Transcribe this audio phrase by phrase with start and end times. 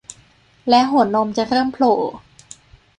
[0.69, 1.97] และหัวนมจะเริ่มโผล่